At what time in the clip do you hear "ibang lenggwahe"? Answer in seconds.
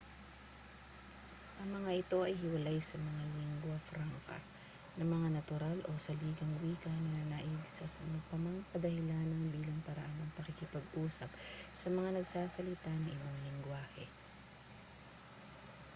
13.15-14.05